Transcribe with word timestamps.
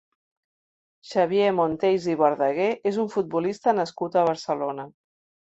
Xavier 1.09 1.49
Monteys 1.57 2.07
i 2.13 2.15
Verdaguer 2.23 2.71
és 2.93 2.99
un 3.05 3.13
futbolista 3.17 3.77
nascut 3.83 4.19
a 4.19 4.27
Barcelona. 4.33 4.89